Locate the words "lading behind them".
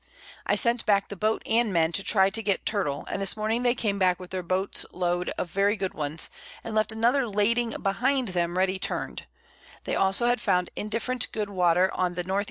7.27-8.57